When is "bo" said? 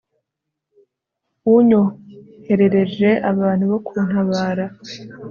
3.71-3.79